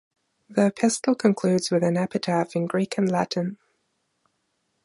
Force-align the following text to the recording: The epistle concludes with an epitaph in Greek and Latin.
The 0.49 0.65
epistle 0.65 1.13
concludes 1.13 1.69
with 1.69 1.83
an 1.83 1.95
epitaph 1.95 2.55
in 2.55 2.65
Greek 2.65 2.97
and 2.97 3.07
Latin. 3.07 3.59